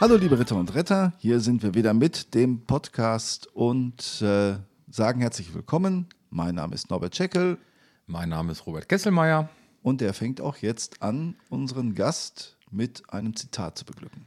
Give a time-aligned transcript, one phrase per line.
[0.00, 4.56] Hallo liebe Ritter und Retter, hier sind wir wieder mit dem Podcast und äh,
[4.88, 6.06] sagen herzlich willkommen.
[6.30, 7.58] Mein Name ist Norbert Scheckel.
[8.06, 9.50] Mein Name ist Robert Kesselmeier.
[9.82, 14.26] Und er fängt auch jetzt an, unseren Gast mit einem Zitat zu beglücken.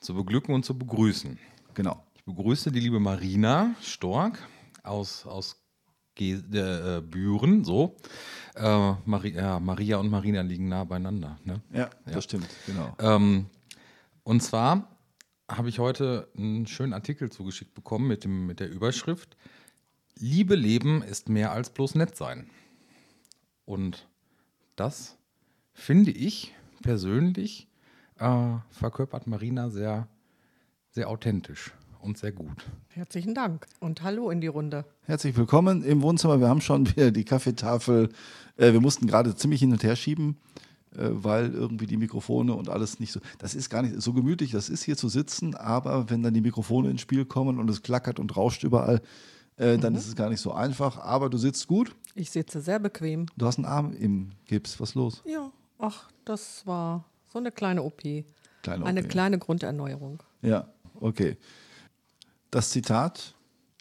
[0.00, 1.38] Zu beglücken und zu begrüßen.
[1.74, 2.02] Genau.
[2.14, 4.38] Ich begrüße die liebe Marina Stork
[4.82, 5.62] aus, aus
[6.14, 7.96] Ge äh, Büren, so.
[8.54, 11.38] Äh, Mari ja, Maria und Marina liegen nah beieinander.
[11.44, 11.60] Ne?
[11.70, 12.96] Ja, ja, das stimmt, genau.
[12.98, 13.44] Ähm,
[14.24, 14.91] und zwar
[15.56, 19.36] habe ich heute einen schönen Artikel zugeschickt bekommen mit, dem, mit der Überschrift
[20.18, 22.48] Liebe leben ist mehr als bloß nett sein.
[23.64, 24.08] Und
[24.76, 25.16] das
[25.72, 27.68] finde ich persönlich
[28.18, 30.08] äh, verkörpert Marina sehr,
[30.90, 32.66] sehr authentisch und sehr gut.
[32.88, 34.84] Herzlichen Dank und hallo in die Runde.
[35.02, 36.40] Herzlich willkommen im Wohnzimmer.
[36.40, 38.10] Wir haben schon wieder die Kaffeetafel.
[38.56, 40.36] Äh, wir mussten gerade ziemlich hin und her schieben,
[40.96, 43.20] weil irgendwie die Mikrofone und alles nicht so.
[43.38, 46.40] Das ist gar nicht so gemütlich, das ist hier zu sitzen, aber wenn dann die
[46.40, 49.00] Mikrofone ins Spiel kommen und es klackert und rauscht überall,
[49.56, 49.98] äh, dann mhm.
[49.98, 50.98] ist es gar nicht so einfach.
[50.98, 51.94] Aber du sitzt gut.
[52.14, 53.26] Ich sitze sehr bequem.
[53.36, 54.80] Du hast einen Arm im Gips.
[54.80, 55.22] Was ist los?
[55.24, 58.02] Ja, ach, das war so eine kleine OP.
[58.62, 60.22] Kleine eine kleine Grunderneuerung.
[60.42, 60.68] Ja,
[61.00, 61.36] okay.
[62.50, 63.34] Das Zitat,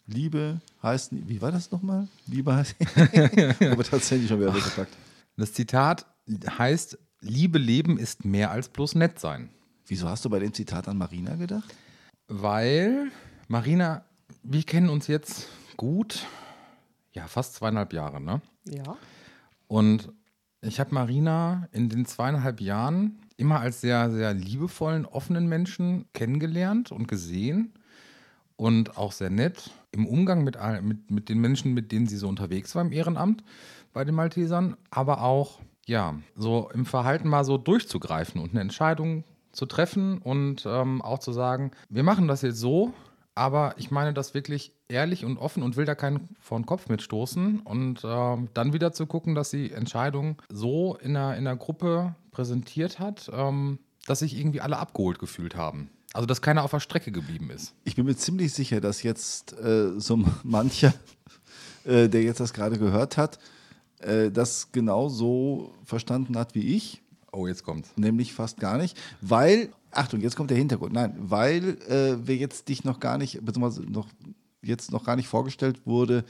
[0.08, 2.08] Liebe heißt, wie war das nochmal?
[2.26, 2.76] Liebe heißt,
[3.72, 4.96] aber tatsächlich schon wieder weggepackt.
[5.38, 6.06] Das Zitat
[6.58, 9.50] heißt, Liebe leben ist mehr als bloß nett sein.
[9.86, 11.76] Wieso hast du bei dem Zitat an Marina gedacht?
[12.28, 13.12] Weil
[13.48, 14.06] Marina,
[14.44, 16.26] wir kennen uns jetzt gut,
[17.12, 18.42] ja, fast zweieinhalb Jahre, ne?
[18.66, 18.98] Ja.
[19.68, 20.12] Und
[20.62, 26.92] ich habe Marina in den zweieinhalb Jahren immer als sehr, sehr liebevollen, offenen Menschen kennengelernt
[26.92, 27.74] und gesehen
[28.56, 32.28] und auch sehr nett im Umgang mit, mit, mit den Menschen, mit denen sie so
[32.28, 33.44] unterwegs war im Ehrenamt
[33.92, 39.24] bei den Maltesern, aber auch, ja, so im Verhalten mal so durchzugreifen und eine Entscheidung
[39.52, 42.94] zu treffen und ähm, auch zu sagen, wir machen das jetzt so,
[43.36, 46.90] aber ich meine das wirklich ehrlich und offen und will da keinen vor den Kopf
[46.90, 47.62] mitstoßen.
[47.62, 52.16] Und äh, dann wieder zu gucken, dass die Entscheidung so in der, in der Gruppe
[52.32, 55.90] präsentiert hat, ähm, dass sich irgendwie alle abgeholt gefühlt haben.
[56.14, 57.74] Also, dass keiner auf der Strecke geblieben ist.
[57.86, 60.94] Ich bin mir ziemlich sicher, dass jetzt äh, so mancher,
[61.86, 63.40] äh, der jetzt das gerade gehört hat,
[64.04, 67.02] äh, das genau so verstanden hat wie ich.
[67.32, 67.92] Oh, jetzt kommt's.
[67.96, 70.94] Nämlich fast gar nicht, weil, Achtung, jetzt kommt der Hintergrund.
[70.94, 74.08] Nein, weil äh, wir jetzt dich noch gar nicht, beziehungsweise noch,
[74.62, 76.26] jetzt noch gar nicht vorgestellt wurde,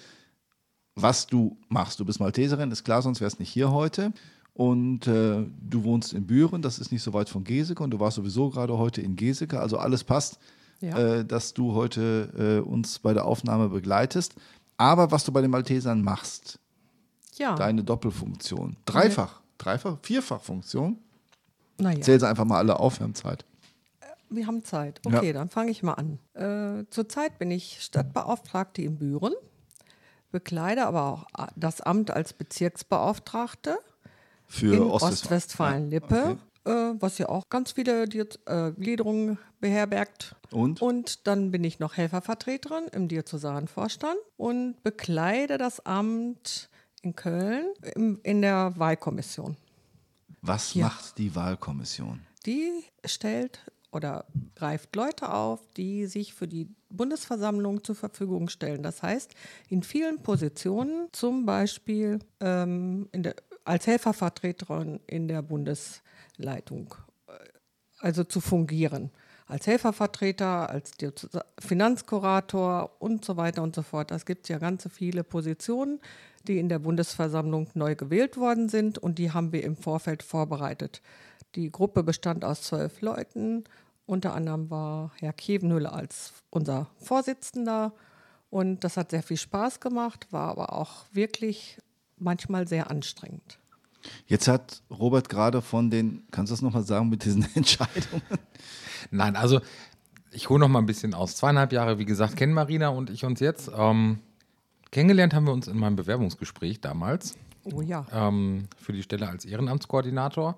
[0.95, 1.99] was du machst.
[1.99, 4.13] Du bist Malteserin, ist klar, sonst wärst nicht hier heute.
[4.53, 7.99] Und äh, du wohnst in Büren, das ist nicht so weit von Geseke und du
[7.99, 9.59] warst sowieso gerade heute in Geseke.
[9.59, 10.39] Also alles passt,
[10.81, 10.97] ja.
[10.97, 14.35] äh, dass du heute äh, uns bei der Aufnahme begleitest.
[14.77, 16.59] Aber was du bei den Maltesern machst,
[17.41, 17.55] ja.
[17.55, 19.45] deine Doppelfunktion, dreifach, okay.
[19.57, 20.97] dreifach, vierfach Funktion.
[21.77, 22.01] Naja.
[22.01, 23.45] Zähl sie einfach mal alle auf, wir haben Zeit.
[23.99, 25.01] Äh, wir haben Zeit.
[25.05, 25.33] Okay, ja.
[25.33, 26.19] dann fange ich mal an.
[26.33, 29.33] Äh, zurzeit bin ich Stadtbeauftragte in Büren,
[30.31, 33.77] bekleide aber auch das Amt als Bezirksbeauftragte
[34.45, 36.23] für in Ostwestfalen-Lippe.
[36.23, 36.37] Okay.
[36.63, 40.35] Äh, was ja auch ganz viele äh, Gliederungen beherbergt.
[40.51, 40.79] Und?
[40.79, 46.69] Und dann bin ich noch Helfervertreterin im Diözesanvorstand und bekleide das Amt
[47.01, 47.73] in Köln
[48.23, 49.57] in der Wahlkommission.
[50.41, 50.85] Was ja.
[50.85, 52.21] macht die Wahlkommission?
[52.45, 53.59] Die stellt
[53.91, 54.25] oder
[54.55, 58.83] greift Leute auf, die sich für die Bundesversammlung zur Verfügung stellen.
[58.83, 59.33] Das heißt,
[59.69, 66.95] in vielen Positionen, zum Beispiel ähm, in der als Helfervertreterin in der Bundesleitung,
[67.27, 67.31] äh,
[67.99, 69.11] also zu fungieren.
[69.47, 70.91] Als Helfervertreter, als
[71.59, 74.09] Finanzkurator und so weiter und so fort.
[74.11, 75.99] Das gibt ja ganz viele Positionen,
[76.47, 81.01] die in der Bundesversammlung neu gewählt worden sind und die haben wir im Vorfeld vorbereitet.
[81.55, 83.63] Die Gruppe bestand aus zwölf Leuten.
[84.05, 87.93] Unter anderem war Herr Kevenhülle als unser Vorsitzender.
[88.49, 91.77] Und das hat sehr viel Spaß gemacht, war aber auch wirklich
[92.17, 93.59] manchmal sehr anstrengend.
[94.25, 98.23] Jetzt hat Robert gerade von den, kannst du das nochmal sagen mit diesen Entscheidungen?
[99.11, 99.61] Nein, also
[100.31, 101.35] ich hole noch mal ein bisschen aus.
[101.35, 103.69] Zweieinhalb Jahre, wie gesagt, kennen Marina und ich uns jetzt.
[103.75, 104.19] Ähm,
[104.91, 107.35] kennengelernt haben wir uns in meinem Bewerbungsgespräch damals.
[107.63, 108.05] Oh ja.
[108.11, 110.57] Ähm, für die Stelle als Ehrenamtskoordinator.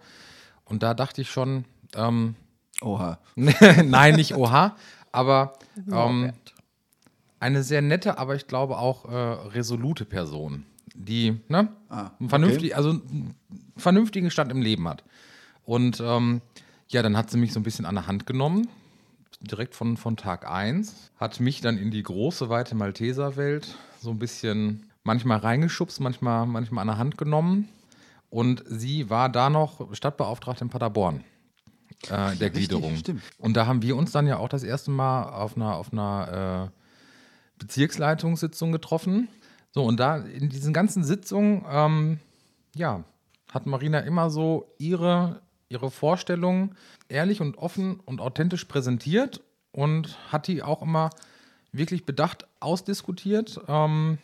[0.66, 1.66] Und da dachte ich schon.
[1.96, 2.36] Ähm,
[2.82, 3.20] oha.
[3.36, 4.76] Nein, nicht oha,
[5.12, 5.54] aber
[5.92, 6.34] ähm,
[7.40, 12.30] eine sehr nette, aber ich glaube auch äh, resolute Person die ne, ah, okay.
[12.30, 13.36] vernünftig, also einen
[13.78, 15.04] vernünftigen Stand im Leben hat.
[15.66, 16.42] Und ähm,
[16.90, 18.68] ja, dann hat sie mich so ein bisschen an der Hand genommen,
[19.42, 24.20] direkt von, von Tag 1, hat mich dann in die große, weite Malteserwelt so ein
[24.20, 27.70] bisschen manchmal reingeschubst, manchmal, manchmal an der Hand genommen.
[28.30, 31.24] Und sie war da noch Stadtbeauftragte in Paderborn.
[32.10, 32.98] äh, der Gliederung.
[32.98, 33.22] stimmt.
[33.38, 36.72] Und da haben wir uns dann ja auch das erste Mal auf einer, auf einer
[36.72, 39.30] äh, Bezirksleitungssitzung getroffen.
[39.72, 42.20] So, und da in diesen ganzen Sitzungen, ähm,
[42.76, 43.04] ja,
[43.52, 46.76] hat Marina immer so ihre, ihre Vorstellungen
[47.08, 49.42] ehrlich und offen und authentisch präsentiert
[49.72, 51.12] und hat die auch immer
[51.74, 53.60] wirklich bedacht ausdiskutiert.
[53.68, 54.18] Ähm,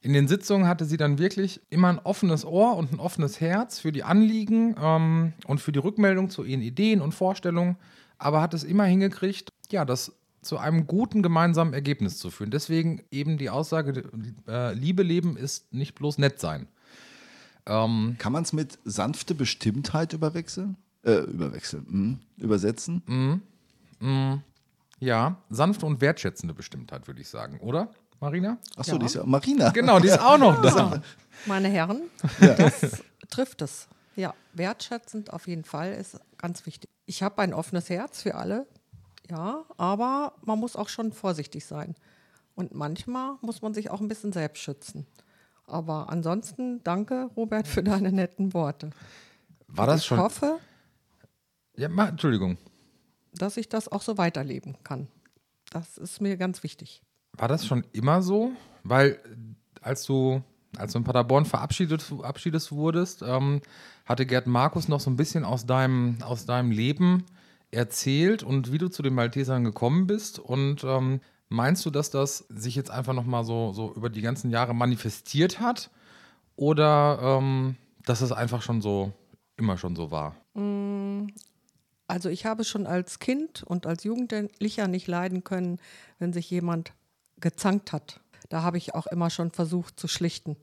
[0.00, 3.80] in den Sitzungen hatte sie dann wirklich immer ein offenes Ohr und ein offenes Herz
[3.80, 7.76] für die Anliegen ähm, und für die Rückmeldung zu ihren Ideen und Vorstellungen,
[8.16, 10.12] aber hat es immer hingekriegt, ja, das
[10.42, 12.52] zu einem guten gemeinsamen Ergebnis zu führen.
[12.52, 14.04] Deswegen eben die Aussage,
[14.46, 16.68] äh, Liebe leben ist nicht bloß nett sein.
[17.66, 20.76] Ähm, Kann man es mit sanfte Bestimmtheit überwechseln?
[21.02, 21.86] Äh, überwechseln.
[21.88, 22.18] Mhm.
[22.38, 23.02] Übersetzen?
[24.98, 27.90] Ja, sanfte und wertschätzende Bestimmtheit, würde ich sagen, oder,
[28.20, 28.58] Marina?
[28.76, 28.98] Achso, Ja.
[28.98, 29.70] die ist ja Marina.
[29.70, 31.02] Genau, die ist auch noch da.
[31.46, 32.02] Meine Herren,
[32.40, 33.88] das trifft es.
[34.16, 36.88] Ja, wertschätzend auf jeden Fall ist ganz wichtig.
[37.04, 38.66] Ich habe ein offenes Herz für alle,
[39.30, 41.94] ja, aber man muss auch schon vorsichtig sein.
[42.54, 45.06] Und manchmal muss man sich auch ein bisschen selbst schützen.
[45.66, 48.90] Aber ansonsten danke, Robert, für deine netten Worte.
[49.68, 50.18] War das ich schon?
[50.18, 50.58] hoffe,
[51.76, 52.56] Ja, ma, Entschuldigung.
[53.36, 55.08] Dass ich das auch so weiterleben kann.
[55.70, 57.02] Das ist mir ganz wichtig.
[57.32, 58.52] War das schon immer so?
[58.82, 59.18] Weil
[59.80, 60.42] als du,
[60.76, 63.60] als du in Paderborn verabschiedet, verabschiedet wurdest, ähm,
[64.04, 67.24] hatte Gerd Markus noch so ein bisschen aus deinem, aus deinem Leben
[67.70, 70.38] erzählt und wie du zu den Maltesern gekommen bist.
[70.38, 74.50] Und ähm, meinst du, dass das sich jetzt einfach nochmal so, so über die ganzen
[74.50, 75.90] Jahre manifestiert hat?
[76.54, 79.12] Oder ähm, dass es einfach schon so,
[79.56, 80.36] immer schon so war?
[82.08, 85.78] Also ich habe schon als Kind und als Jugendlicher nicht leiden können,
[86.18, 86.92] wenn sich jemand
[87.40, 88.20] gezankt hat.
[88.48, 90.56] Da habe ich auch immer schon versucht zu schlichten.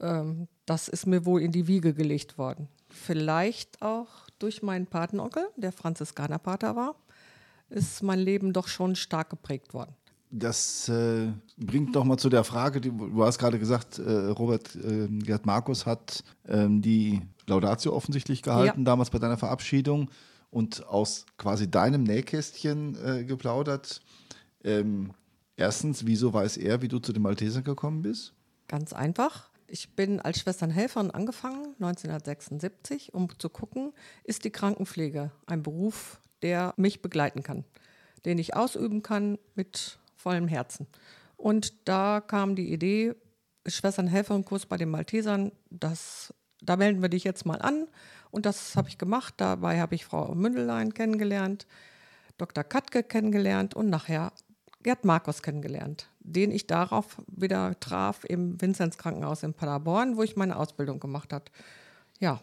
[0.00, 2.68] Ähm, das ist mir wohl in die Wiege gelegt worden.
[2.88, 4.08] Vielleicht auch
[4.38, 6.94] durch meinen Patenonkel, der Franziskanerpater war,
[7.68, 9.94] ist mein Leben doch schon stark geprägt worden.
[10.30, 11.28] Das äh,
[11.58, 15.44] bringt noch mal zu der Frage, die, du hast gerade gesagt, äh, Robert äh, Gerd
[15.44, 18.84] Markus hat ähm, die Laudatio offensichtlich gehalten, Ja.
[18.84, 20.10] damals bei deiner Verabschiedung
[20.52, 24.02] und aus quasi deinem Nähkästchen äh, geplaudert.
[24.62, 25.12] Ähm,
[25.56, 28.34] erstens, wieso weiß er, wie du zu den Maltesern gekommen bist?
[28.68, 29.50] Ganz einfach.
[29.66, 33.94] Ich bin als Schwesternhelferin angefangen, 1976, um zu gucken,
[34.24, 37.64] ist die Krankenpflege ein Beruf, der mich begleiten kann,
[38.26, 40.86] den ich ausüben kann mit vollem Herzen.
[41.38, 43.14] Und da kam die Idee,
[43.66, 47.86] Schwesternhelferin-Kurs bei den Maltesern, das, da melden wir dich jetzt mal an.
[48.32, 49.34] Und das habe ich gemacht.
[49.36, 51.66] Dabei habe ich Frau Mündelein kennengelernt,
[52.38, 52.64] Dr.
[52.64, 54.32] Katke kennengelernt und nachher
[54.82, 60.34] Gerd Markus kennengelernt, den ich darauf wieder traf im Vinzenz Krankenhaus in Paderborn, wo ich
[60.34, 61.44] meine Ausbildung gemacht habe.
[62.18, 62.40] Ja,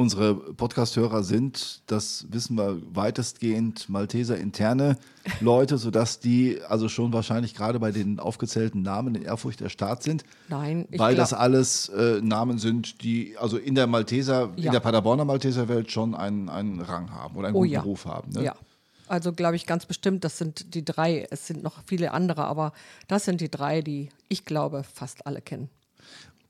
[0.00, 4.96] Unsere Podcast-Hörer sind, das wissen wir weitestgehend, Malteser interne
[5.40, 10.02] Leute, sodass die also schon wahrscheinlich gerade bei den aufgezählten Namen in Ehrfurcht der Staat
[10.02, 10.24] sind.
[10.48, 14.72] nein, ich weil das alles äh, Namen sind, die also in der Malteser, in Ja.
[14.72, 17.82] der Paderborner Malteser Welt schon einen, einen Rang haben oder einen Oh guten ja.
[17.82, 18.32] Beruf haben.
[18.32, 18.44] Ne?
[18.44, 18.54] Ja.
[19.06, 21.26] Also glaube ich ganz bestimmt, das sind die drei.
[21.30, 22.72] Es sind noch viele andere, aber
[23.06, 25.68] das sind die drei, die ich glaube fast alle kennen.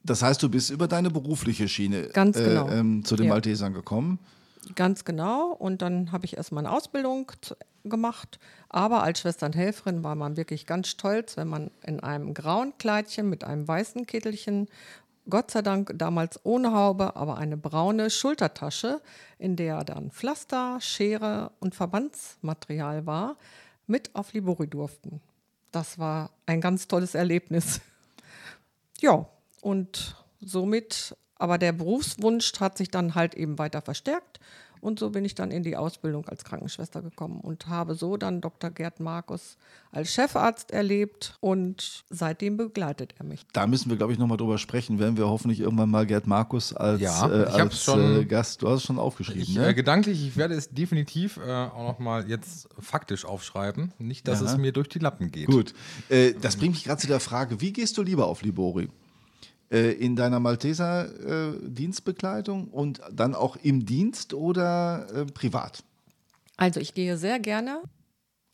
[0.02, 2.68] Das heißt, du bist über deine berufliche Schiene Ganz genau.
[2.68, 3.32] äh, ähm, zu den Ja.
[3.32, 4.18] Maltesern gekommen.
[4.74, 5.52] Ganz genau.
[5.52, 7.54] Und dann habe ich erst meine Ausbildung zu,
[7.84, 8.38] gemacht.
[8.68, 13.44] Aber als Schwesternhelferin war man wirklich ganz stolz, wenn man in einem grauen Kleidchen mit
[13.44, 14.68] einem weißen Kittelchen,
[15.28, 19.00] Gott sei Dank damals ohne Haube, aber eine braune Schultertasche,
[19.38, 23.36] in der dann Pflaster, Schere und Verbandsmaterial war,
[23.86, 25.20] mit auf Libori durften.
[25.72, 27.80] Das war ein ganz tolles Erlebnis.
[29.02, 29.26] Ja,
[29.62, 34.40] und somit, aber der Berufswunsch hat sich dann halt eben weiter verstärkt.
[34.82, 38.40] Und so bin ich dann in die Ausbildung als Krankenschwester gekommen und habe so dann
[38.40, 38.70] Dr.
[38.70, 39.58] Gerd Markus
[39.92, 43.44] als Chefarzt erlebt und seitdem begleitet er mich.
[43.52, 46.72] Da müssen wir, glaube ich, nochmal drüber sprechen, werden wir hoffentlich irgendwann mal Gerd Markus
[46.72, 49.66] als, Ja, äh, als schon- äh, Gast, du hast es schon aufgeschrieben, Ich, ne?
[49.68, 53.92] äh, gedanklich, ich werde es definitiv äh, auch nochmal jetzt faktisch aufschreiben.
[53.98, 54.46] Nicht, dass Ja.
[54.46, 55.44] es mir durch die Lappen geht.
[55.46, 55.74] Gut,
[56.08, 58.88] äh, das bringt mich gerade zu der Frage, wie gehst du lieber auf Libori?
[59.70, 65.84] Äh, in deiner Malteser äh, Dienstbekleidung und dann auch im Dienst oder äh, privat?
[66.56, 67.80] Also ich gehe sehr gerne,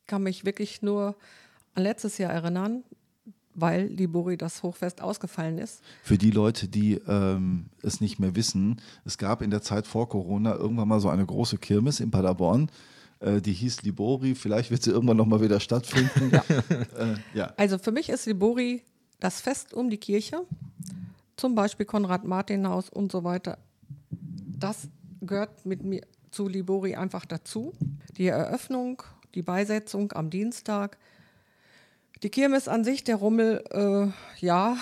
[0.07, 1.17] kann mich wirklich nur
[1.75, 2.85] an letztes Jahr erinnern,
[3.55, 5.81] weil Libori das Hochfest ausgefallen ist.
[6.03, 10.11] Für die Leute, die ähm, es nicht mehr wissen, es gab in der Zeit vor
[10.11, 12.71] Corona irgendwann mal so eine große Kirmes in Paderborn.
[13.21, 14.35] Äh, die hieß Libori.
[14.35, 16.31] Vielleicht wird sie irgendwann noch mal wieder stattfinden.
[16.31, 16.45] ja.
[16.99, 17.55] Äh, ja.
[17.57, 18.83] Also für mich ist Libori
[19.19, 20.45] das Fest um die Kirche,
[21.37, 23.59] zum Beispiel Konrad-Martin-Haus und so weiter.
[24.11, 24.89] Das
[25.21, 27.73] gehört mit mir zu Libori einfach dazu.
[28.17, 29.03] Die Eröffnung,
[29.35, 30.99] die Beisetzung am Dienstag,
[32.23, 34.77] die Kirmes an sich, der Rummel, äh, ja,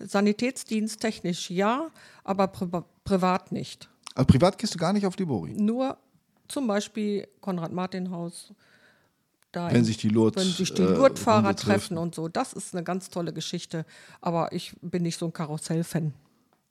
[0.00, 1.90] Sanitätsdienst technisch ja,
[2.24, 2.68] aber pri
[3.04, 3.88] privat nicht.
[4.14, 5.52] Also privat gehst du gar nicht auf Libori.
[5.52, 5.96] Nur
[6.46, 8.52] zum Beispiel Konrad-Martin-Haus.
[9.68, 11.64] Da Wenn sich die Lourdes, wenn sich die äh, Lourdes-Fahrer trifft.
[11.68, 12.28] treffen und so.
[12.28, 13.84] Das ist eine ganz tolle Geschichte.
[14.20, 16.12] Aber ich bin nicht so ein Karussell-Fan.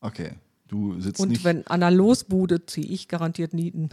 [0.01, 0.31] Okay.
[0.67, 1.43] Du sitzt Und nicht.
[1.43, 3.89] wenn an der Losbude ziehe ich garantiert Nieten.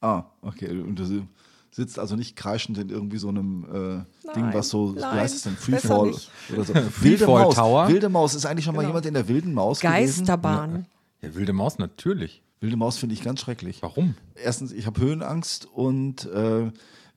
[0.00, 0.68] ah, okay.
[0.70, 1.26] Und du
[1.72, 5.12] sitzt also nicht kreischend in irgendwie so einem äh, Ding, Nein, was so, wie nein,
[5.20, 5.54] heißt es denn?
[5.56, 6.30] besser Freefall nicht.
[6.52, 6.74] oder so.
[6.74, 7.54] Wilde Freefall Maus.
[7.56, 7.88] Tower?
[7.88, 8.34] Wilde Maus.
[8.34, 8.90] Ist eigentlich schon mal Genau.
[8.92, 10.18] jemand in der wilden Maus gewesen?
[10.20, 10.86] Geisterbahn.
[11.20, 12.42] Ja, wilde Maus, natürlich.
[12.60, 13.82] Wilde Maus finde ich ganz schrecklich.
[13.82, 14.14] Warum?
[14.36, 16.70] Erstens, ich habe Höhenangst und äh,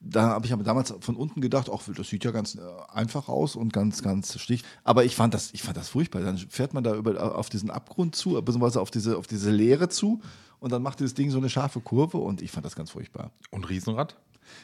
[0.09, 2.59] da habe ich aber damals von unten gedacht, ach, das sieht ja ganz äh,
[2.91, 4.65] einfach aus und ganz, ganz schlicht.
[4.83, 6.21] Aber ich fand das, ich fand das furchtbar.
[6.21, 9.89] Dann fährt man da über, auf diesen Abgrund zu, beziehungsweise auf diese, auf diese Leere
[9.89, 10.21] zu
[10.59, 13.31] und dann macht dieses Ding so eine scharfe Kurve und ich fand das ganz furchtbar.
[13.51, 14.17] Und Riesenrad?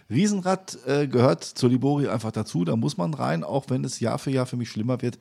[0.10, 4.18] Riesenrad äh, gehört zur Libori einfach dazu, da muss man rein, auch wenn es Jahr
[4.18, 5.20] für Jahr für mich schlimmer wird,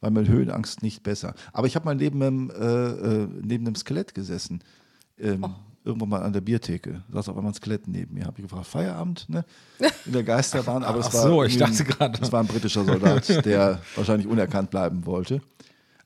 [0.00, 1.34] weil mir Höhenangst nicht besser.
[1.52, 4.62] Aber ich habe mal neben einem, äh, äh, neben einem Skelett gesessen.
[5.18, 5.44] Ähm,
[5.86, 7.02] Irgendwann mal an der Biertheke.
[7.08, 8.24] Da saß auf einmal ein Skelett neben mir.
[8.24, 9.44] Habe ich gefragt, Feierabend, ne?
[10.06, 10.82] In der Geisterbahn.
[10.82, 12.18] Aber es Ach war so, ich dachte gerade.
[12.22, 15.42] Es war ein britischer Soldat, der wahrscheinlich unerkannt bleiben wollte.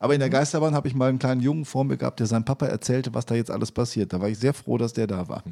[0.00, 2.44] Aber in der Geisterbahn habe ich mal einen kleinen Jungen vor mir gehabt, der seinem
[2.44, 4.12] Papa erzählte, was da jetzt alles passiert.
[4.12, 5.42] Da war ich sehr froh, dass der da war.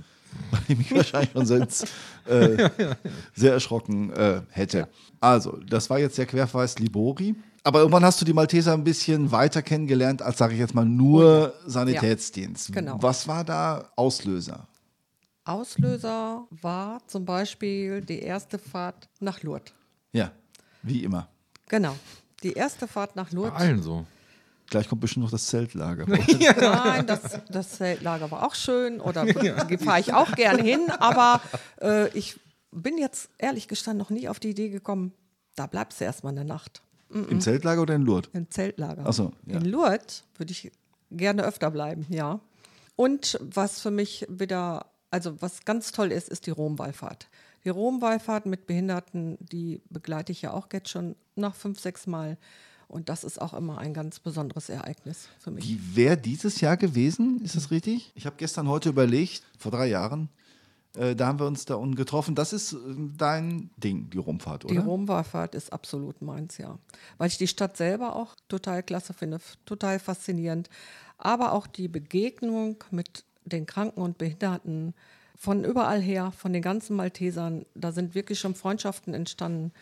[0.50, 1.86] Weil ich mich wahrscheinlich schon sonst
[2.26, 2.68] äh,
[3.34, 4.88] sehr erschrocken äh, hätte.
[5.20, 7.34] Also, das war jetzt der Querverweis Libori.
[7.66, 10.84] Aber irgendwann hast du die Malteser ein bisschen weiter kennengelernt, als sage ich jetzt mal
[10.84, 12.72] nur Sanitätsdienst.
[12.72, 12.96] genau.
[13.00, 14.68] Was war da Auslöser?
[15.44, 19.72] Auslöser war zum Beispiel die erste Fahrt nach Lourdes.
[20.12, 20.30] Ja,
[20.84, 21.28] wie immer.
[21.68, 21.96] Genau.
[22.44, 23.58] Die erste Fahrt nach Bei Lourdes.
[23.60, 24.06] allen so.
[24.70, 26.06] Gleich kommt bestimmt noch das Zeltlager.
[26.60, 29.26] Nein, das, das Zeltlager war auch schön oder
[29.80, 31.40] fahre ich auch gern hin, aber
[31.82, 32.38] äh, ich
[32.70, 35.12] bin jetzt ehrlich gestanden noch nie auf die Idee gekommen,
[35.56, 38.30] da bleibst du erstmal eine Nacht Im Zeltlager oder in Lourdes?
[38.32, 39.04] im Zeltlager.
[39.06, 39.58] Ach so, ja.
[39.58, 40.72] In Lourdes würde ich
[41.10, 42.40] gerne öfter bleiben, ja.
[42.96, 47.28] Und was für mich wieder, also was ganz toll ist, ist die Romwallfahrt.
[47.64, 52.38] Die Romwallfahrt mit Behinderten, die begleite ich ja auch jetzt schon nach fünf, sechs Mal.
[52.88, 55.64] Und das ist auch immer ein ganz besonderes Ereignis für mich.
[55.66, 58.12] Die wäre dieses Jahr gewesen, ist das richtig?
[58.14, 60.28] Ich habe gestern heute überlegt, vor drei Jahren,
[61.14, 62.34] da haben wir uns da unten getroffen.
[62.34, 62.76] Das ist äh,
[63.16, 64.74] dein Ding, die Rumfahrt, oder?
[64.74, 66.78] Die Romwallfahrt ist absolut meins, ja.
[67.18, 70.68] Weil ich die Stadt selber auch total klasse finde, total faszinierend.
[71.18, 74.94] Aber auch die Begegnung mit den Kranken und Behinderten
[75.38, 79.72] von überall her, von den ganzen Maltesern, da sind wirklich schon Freundschaften entstanden.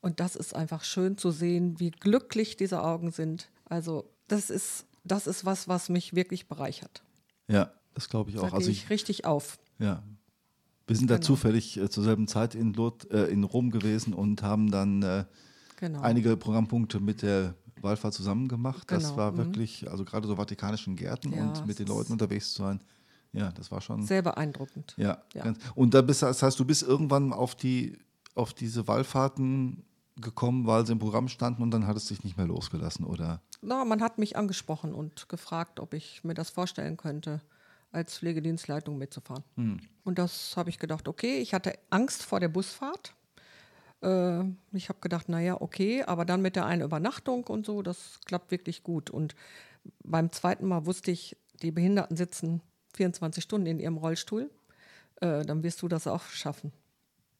[0.00, 3.50] Und das ist einfach schön zu sehen, wie glücklich diese Augen sind.
[3.68, 7.02] Also das ist, das ist was, was mich wirklich bereichert.
[7.48, 8.46] Ja, das glaube ich Da auch.
[8.46, 9.58] gehe Also ich ich, richtig auf.
[9.78, 10.02] ja.
[10.90, 11.26] Wir sind da Genau.
[11.26, 15.24] zufällig äh, zur selben Zeit in, Lourdes, äh, in Rom gewesen und haben dann äh,
[15.76, 16.00] Genau.
[16.00, 18.90] einige Programmpunkte mit der Wallfahrt zusammen gemacht.
[18.90, 19.36] Das Genau, war mhm.
[19.38, 22.80] wirklich, also gerade so vatikanischen Gärten Ja, und mit den Leuten unterwegs zu sein.
[23.32, 24.02] Ja, das war schon.
[24.04, 24.94] Sehr beeindruckend.
[24.96, 25.54] Ja, Ja.
[25.76, 27.96] Und da bist, das heißt, du bist irgendwann auf die
[28.34, 29.84] auf diese Wallfahrten
[30.16, 33.40] gekommen, weil sie im Programm standen und dann hat es dich nicht mehr losgelassen, oder?
[33.62, 37.40] Na, man hat mich angesprochen und gefragt, ob ich mir das vorstellen könnte,
[37.92, 39.44] als Pflegedienstleitung mitzufahren.
[40.04, 43.14] Und das habe ich gedacht, okay, ich hatte Angst vor der Busfahrt.
[44.02, 48.20] Äh, ich habe gedacht, naja, okay, aber dann mit der einen Übernachtung und so, das
[48.24, 49.10] klappt wirklich gut.
[49.10, 49.34] Und
[50.04, 52.62] beim zweiten Mal wusste ich, die Behinderten sitzen
[52.94, 54.50] 24 Stunden in ihrem Rollstuhl.
[55.20, 56.72] Äh, dann wirst du das auch schaffen.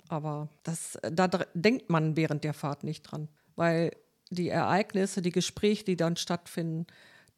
[0.08, 3.92] Aber das, da denkt man während der Fahrt nicht dran, weil
[4.30, 6.86] die Ereignisse, die Gespräche, die dann stattfinden,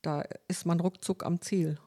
[0.00, 1.78] da ist man ruckzuck am Ziel.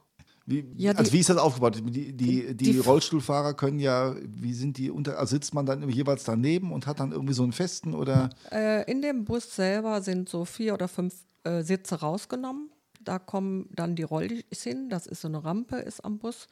[0.48, 1.82] Wie, Ja, die- also wie ist das aufgebaut?
[1.84, 5.88] Die, die, die, die- Rollstuhlfahrer können ja, wie sind die unter, also sitzt man dann
[5.90, 8.30] jeweils daneben und hat dann irgendwie so einen festen oder?
[8.52, 12.70] Äh, in dem Bus selber sind so vier oder fünf äh, Sitze rausgenommen.
[13.02, 16.48] Da kommen dann die Rollis hin, das ist so eine Rampe, ist am Bus.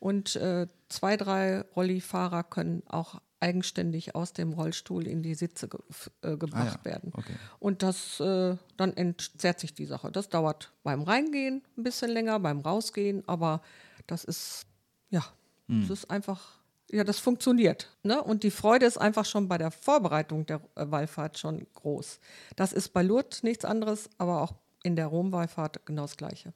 [0.00, 5.78] Und äh, zwei, drei Rollifahrer können auch eigenständig aus dem Rollstuhl in die Sitze ge
[6.22, 7.12] äh, gebracht Ah ja, werden.
[7.14, 7.34] okay.
[7.60, 10.10] Und das, äh, dann entzerrt sich die Sache.
[10.10, 13.60] Das dauert beim Reingehen ein bisschen länger, beim Rausgehen, aber
[14.06, 14.66] das ist,
[15.10, 15.22] ja,
[15.68, 16.58] das ist einfach,
[16.90, 17.90] ja, das funktioniert.
[18.02, 18.22] Ne?
[18.22, 22.18] Und die Freude ist einfach schon bei der Vorbereitung der äh, Wallfahrt schon groß.
[22.56, 26.52] Das ist bei Lourdes nichts anderes, aber auch in der Rom-Wallfahrt genau das Gleiche.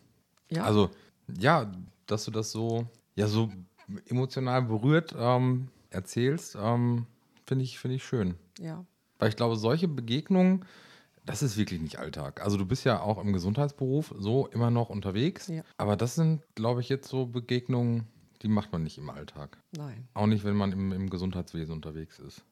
[0.50, 0.90] Ja, Also,
[1.38, 1.70] ja,
[2.06, 3.50] dass du das so, ja, so
[4.06, 7.06] emotional berührt ähm, erzählst, ähm,
[7.46, 8.34] finde ich, finde ich schön.
[8.58, 8.84] ja.
[9.20, 10.64] Weil ich glaube, solche Begegnungen,
[11.26, 12.40] das ist wirklich nicht Alltag.
[12.40, 15.48] Also du bist ja auch im Gesundheitsberuf so immer noch unterwegs.
[15.48, 15.64] Ja.
[15.76, 18.06] Aber das sind, glaube ich, jetzt so Begegnungen,
[18.42, 19.58] Die macht man nicht im Alltag.
[19.72, 22.44] Nein, Auch nicht, wenn man im, im Gesundheitswesen unterwegs ist.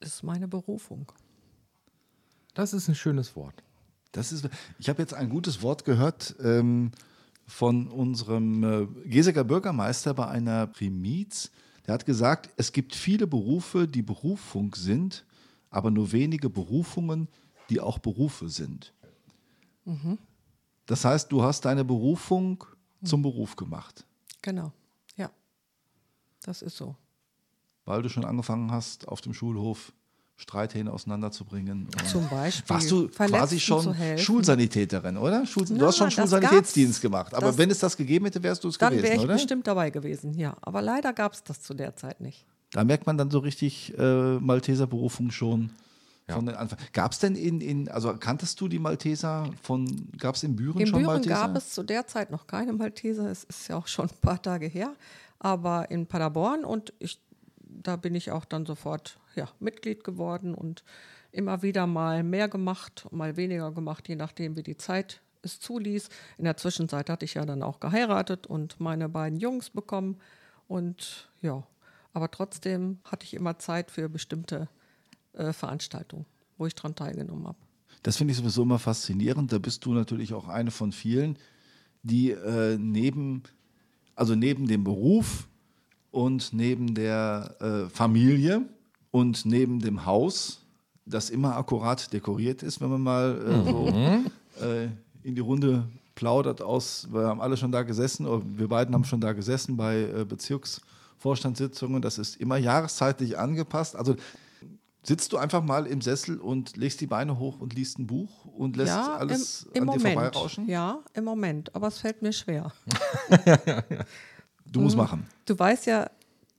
[0.00, 1.12] ist meine Berufung.
[2.54, 3.62] Das ist ein schönes Wort.
[4.12, 4.48] Das ist,
[4.78, 6.92] ich habe jetzt ein gutes Wort gehört ähm,
[7.46, 11.50] von unserem äh, Geseker Bürgermeister bei einer Primiz.
[11.86, 15.24] Der hat gesagt, es gibt viele Berufe, die Berufung sind,
[15.70, 17.28] aber nur wenige Berufungen,
[17.68, 18.92] die auch Berufe sind.
[20.86, 22.64] Das heißt, du hast deine Berufung
[23.04, 24.04] zum Beruf gemacht,
[24.42, 24.72] Genau,
[25.16, 25.30] ja.
[26.42, 26.94] Das ist so.
[27.84, 29.92] weil du schon angefangen hast, auf dem Schulhof
[30.40, 31.86] Streithähne auseinanderzubringen.
[32.10, 32.68] Zum Beispiel.
[32.74, 33.94] Warst du Verletzten quasi schon.
[34.16, 35.44] Schulsanitäterin, oder?
[35.46, 37.34] Schul du Na, hast schon Schulsanitätsdienst gemacht.
[37.34, 39.34] Aber Das- wenn es das gegeben hätte, wärst du es Dann wäre gewesen, ich oder?
[39.34, 40.56] bestimmt dabei gewesen, ja.
[40.62, 42.46] Aber leider gab es das zu der Zeit nicht.
[42.72, 45.70] Da merkt man dann so richtig äh, Malteser Berufung schon
[46.28, 46.36] Ja.
[46.36, 46.78] von den Anfang.
[46.92, 50.80] Gab es denn in, in, also kanntest du die Malteser von, gab es in Büren
[50.80, 51.34] In schon Büren Malteser?
[51.34, 53.30] gab es zu der Zeit noch keine Malteser.
[53.30, 54.92] Es ist ja auch schon ein paar Tage her.
[55.38, 57.18] Aber in Paderborn und ich,
[57.82, 60.84] da bin ich auch dann sofort ja, Mitglied geworden und
[61.32, 66.08] immer wieder mal mehr gemacht, mal weniger gemacht, je nachdem, wie die Zeit es zuließ.
[66.38, 70.18] In der Zwischenzeit hatte ich ja dann auch geheiratet und meine beiden Jungs bekommen.
[70.68, 71.66] Und ja,
[72.12, 74.68] aber trotzdem hatte ich immer Zeit für bestimmte
[75.32, 76.26] äh, Veranstaltungen,
[76.58, 77.58] wo ich daran teilgenommen habe.
[78.02, 79.52] Das finde ich sowieso immer faszinierend.
[79.52, 81.38] Da bist du natürlich auch eine von vielen,
[82.02, 83.42] die äh, neben,
[84.14, 85.48] also neben dem Beruf
[86.10, 88.62] und neben der äh, Familie
[89.10, 90.60] und neben dem Haus,
[91.06, 93.88] das immer akkurat dekoriert ist, wenn man mal äh, so
[94.64, 94.88] äh,
[95.22, 99.04] in die Runde plaudert aus, wir haben alle schon da gesessen, oder wir beiden haben
[99.04, 103.96] schon da gesessen bei äh, Bezirksvorstandssitzungen, das ist immer jahreszeitlich angepasst.
[103.96, 104.16] Also
[105.02, 108.44] sitzt du einfach mal im Sessel und legst die Beine hoch und liest ein Buch
[108.44, 110.14] und lässt alles im, im an dir Moment.
[110.14, 110.68] vorbeirauschen?
[110.68, 111.74] Ja, im Moment.
[111.74, 112.72] Aber es fällt mir schwer.
[114.70, 114.84] Du Mhm.
[114.84, 115.26] musst machen.
[115.46, 116.10] Du weißt ja,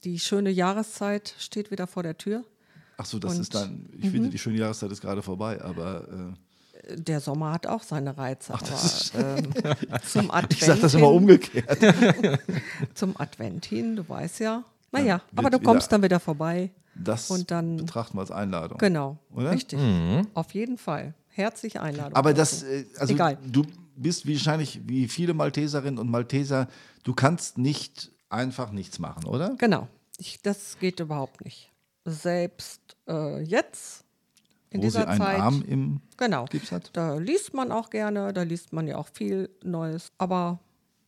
[0.03, 2.43] die schöne Jahreszeit steht wieder vor der Tür.
[2.97, 6.07] Ach so, das Und- ist dann, ich finde, die schöne Jahreszeit ist gerade vorbei, aber
[6.07, 8.53] äh, Der Sommer hat auch seine Reize.
[8.59, 9.47] das aber ähm,
[10.07, 10.53] zum Advent.
[10.59, 11.77] ich sage das immer umgekehrt.
[12.95, 14.63] Zum Advent hin, du weißt ja.
[14.91, 16.71] Naja, aber du wieder- kommst dann wieder vorbei.
[16.95, 18.77] Das Und dann- betrachten wir als Einladung.
[18.77, 19.17] Genau.
[19.33, 19.51] Oder?
[19.51, 19.79] Richtig.
[20.33, 21.13] Auf jeden Fall.
[21.29, 22.15] Herzliche Einladung.
[22.15, 23.37] Aber das, äh, also Egal.
[23.49, 23.63] du
[23.95, 26.67] bist wahrscheinlich wie viele Malteserinnen und Malteser,
[27.03, 29.55] du kannst nicht einfach nichts machen, oder?
[29.57, 29.87] Genau.
[30.17, 31.71] Ich, das geht überhaupt nicht.
[32.05, 34.03] Selbst äh, jetzt,
[34.69, 35.39] in Wo sie dieser einen Zeit.
[35.39, 36.45] Arm im Genau.
[36.45, 36.89] Gips hat?
[36.93, 40.11] Da liest man auch gerne, da liest man ja auch viel Neues.
[40.17, 40.59] Aber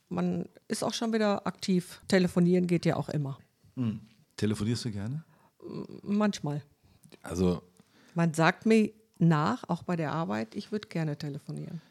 [0.09, 2.01] man ist auch schon wieder aktiv.
[2.07, 3.37] Telefonieren geht ja auch immer.
[4.37, 5.23] Telefonierst du gerne?
[6.01, 6.61] Manchmal.
[7.21, 7.61] Also
[8.15, 11.81] Man sagt mir nach, auch bei der Arbeit, ich würde gerne telefonieren.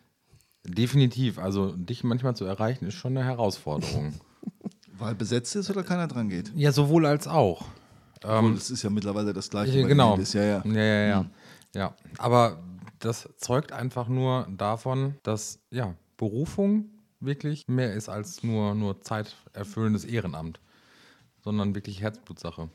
[0.64, 4.14] Definitiv, also dich manchmal zu erreichen, ist schon eine Herausforderung.
[4.98, 6.52] Weil besetzt ist oder keiner dran geht?
[6.54, 7.64] ja, sowohl als auch.
[8.22, 9.82] Obwohl, das ist ja mittlerweile das gleiche.
[9.82, 10.12] Bei genau.
[10.12, 10.62] Handys, Ja, ja.
[10.64, 11.30] Ja, ja, ja.
[11.74, 11.96] ja.
[12.18, 12.62] Aber
[13.00, 20.04] das zeugt einfach nur davon, dass ja, Berufung wirklich mehr ist als nur, nur zeiterfüllendes
[20.04, 20.60] Ehrenamt,
[21.42, 22.68] sondern wirklich Herzblutsache.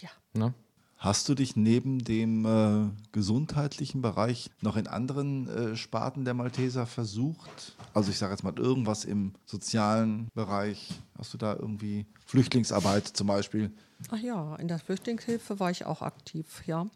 [0.00, 0.08] Ja.
[0.32, 0.54] Ne?
[0.98, 6.86] Hast du dich neben dem äh, gesundheitlichen Bereich noch in anderen äh, Sparten der Malteser
[6.86, 7.76] versucht?
[7.94, 10.90] Also ich sage jetzt mal irgendwas im sozialen Bereich.
[11.16, 13.70] Hast du da irgendwie Flüchtlingsarbeit zum Beispiel?
[14.10, 16.88] Ach ja, in der Flüchtlingshilfe war ich auch aktiv, ja.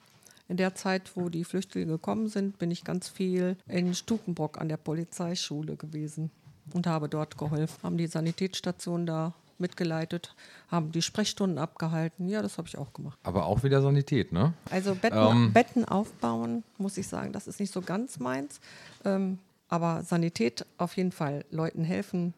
[0.49, 4.69] In der Zeit, wo die Flüchtlinge gekommen sind, bin ich ganz viel in Stukenbrock an
[4.69, 6.33] der Polizeischule gewesen
[6.75, 7.79] und habe dort geholfen.
[7.85, 10.35] Haben die Sanitätsstation da mitgeleitet,
[10.69, 12.29] haben die Sprechstunden abgehalten.
[12.29, 13.19] Ja, das habe ich auch gemacht.
[13.23, 14.53] Aber auch wieder Sanität, ne?
[14.71, 15.53] Also Betten, Ähm.
[15.55, 18.61] Betten aufbauen, muss ich sagen, das ist nicht so ganz meins.
[19.07, 21.47] Ähm, aber Sanität auf jeden Fall.
[21.51, 22.35] Leuten helfen,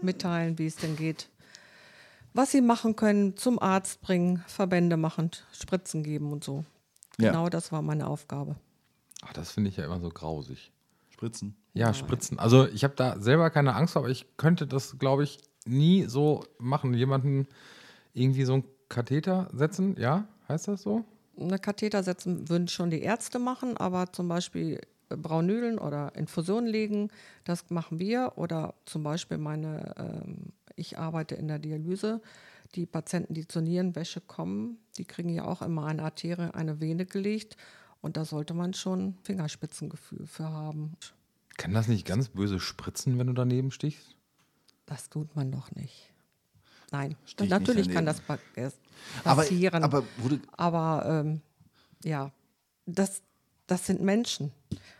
[0.00, 1.28] mitteilen, wie es denn geht.
[2.32, 6.64] Was sie machen können, zum Arzt bringen, Verbände machen, Spritzen geben und so.
[7.18, 7.32] Ja.
[7.32, 8.54] Genau das war meine Aufgabe.
[9.22, 10.70] Ach, das finde ich ja immer so grausig.
[11.10, 11.56] Spritzen.
[11.74, 12.38] Ja, Spritzen.
[12.38, 16.04] Also ich habe da selber keine Angst vor, aber ich könnte das, glaube ich, nie
[16.06, 16.94] so machen.
[16.94, 17.46] Jemanden
[18.12, 20.26] irgendwie so einen Katheter setzen, ja?
[20.48, 21.04] Heißt das so?
[21.38, 26.68] Eine Katheter setzen würden schon die Ärzte machen, aber zum Beispiel äh, Braunüdeln oder Infusionen
[26.68, 27.08] legen,
[27.44, 28.32] das machen wir.
[28.36, 32.20] Oder zum Beispiel meine, ähm, ich arbeite in der Dialyse.
[32.74, 37.06] Die Patienten, die zur Nierenwäsche kommen, die kriegen ja auch immer eine Arterie, eine Vene
[37.06, 37.56] gelegt.
[38.00, 40.94] Und da sollte man schon Fingerspitzengefühl für haben.
[41.56, 44.16] Kann das nicht ganz böse spritzen, wenn du daneben stichst?
[44.90, 46.12] Das tut man doch nicht.
[46.90, 48.40] Nein, Stich natürlich kann das pa-
[49.22, 49.84] Aber, passieren.
[49.84, 51.40] aber wurde, Aber ähm,
[52.04, 52.32] ja,
[52.86, 53.22] das,
[53.68, 54.50] das sind Menschen,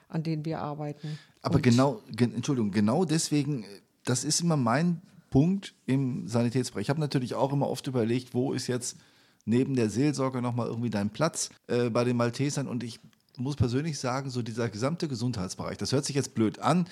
[0.09, 1.19] an denen wir arbeiten.
[1.43, 3.67] aber Und genau, gen, Entschuldigung, genau deswegen, äh,
[4.05, 6.83] das ist immer mein Punkt im Sanitätsbereich.
[6.85, 8.97] Ich habe natürlich auch immer oft überlegt, wo ist jetzt
[9.45, 13.01] neben der Seelsorge nochmal irgendwie dein Platz äh, bei den Maltesern und ich
[13.37, 16.87] muss persönlich sagen, so dieser gesamte Gesundheitsbereich, das hört sich jetzt blöd an,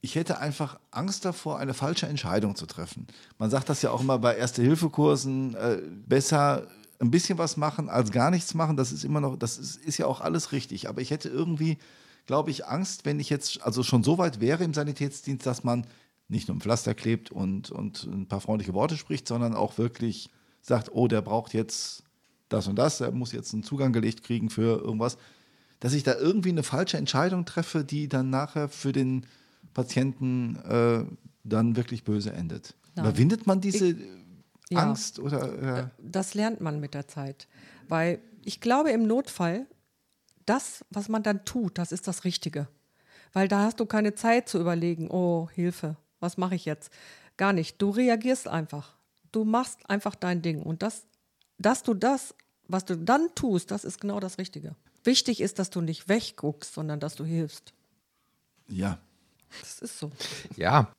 [0.00, 3.06] ich hätte einfach Angst davor, eine falsche Entscheidung zu treffen.
[3.38, 6.66] Man sagt das ja auch immer bei Erste-Hilfe-Kursen, äh, besser
[7.00, 8.76] ein bisschen was machen als gar nichts machen.
[8.76, 10.88] Das ist immer noch, das ist, ist ja auch alles richtig.
[10.88, 11.78] Aber ich hätte irgendwie,
[12.26, 15.86] glaube ich, Angst, wenn ich jetzt also schon so weit wäre im Sanitätsdienst, dass man
[16.28, 20.30] nicht nur ein Pflaster klebt und, und ein paar freundliche Worte spricht, sondern auch wirklich
[20.62, 22.04] sagt, oh, der braucht jetzt
[22.48, 25.16] das und das, er muss jetzt einen Zugang gelegt kriegen für irgendwas,
[25.80, 29.26] dass ich da irgendwie eine falsche Entscheidung treffe, die dann nachher für den
[29.74, 31.04] Patienten äh,
[31.44, 32.74] dann wirklich böse endet.
[32.96, 33.06] Nein.
[33.06, 33.96] Überwindet man diese Ich-
[34.70, 34.78] ja.
[34.84, 37.48] Angst oder äh, Das lernt man mit der Zeit.
[37.88, 39.66] Weil ich glaube, im Notfall,
[40.46, 42.68] das, was man dann tut, das ist das Richtige.
[43.32, 46.90] Weil da hast du keine Zeit zu überlegen, oh, Hilfe, was mache ich jetzt?
[47.36, 47.80] Gar nicht.
[47.82, 48.96] Du reagierst einfach.
[49.32, 50.62] Du machst einfach dein Ding.
[50.62, 51.04] Und das,
[51.58, 52.34] dass du das,
[52.68, 54.74] was du dann tust, das ist genau das Richtige.
[55.02, 57.72] Wichtig ist, dass du nicht wegguckst, sondern dass du hilfst.
[58.68, 58.98] ja.
[59.60, 60.10] Das ist so.
[60.56, 60.92] Ja,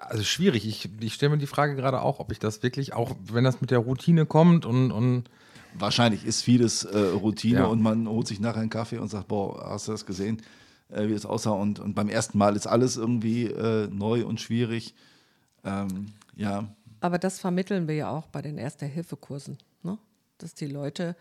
[0.00, 0.66] also schwierig.
[0.66, 3.60] Ich, ich stelle mir die Frage gerade auch, ob ich das wirklich, auch wenn das
[3.60, 5.24] mit der Routine kommt und, und
[5.76, 7.64] Wahrscheinlich ist vieles äh, Routine Ja.
[7.66, 10.40] und man holt sich nachher einen Kaffee und sagt, boah, hast du das gesehen,
[10.88, 11.50] äh, wie es aussah?
[11.50, 14.94] Und, und beim ersten Mal ist alles irgendwie äh, neu und schwierig.
[15.64, 16.68] Ähm, ja,
[17.00, 19.98] Aber das vermitteln wir ja auch bei den Erste-Hilfe-Kursen, ne?
[20.38, 21.16] dass die Leute,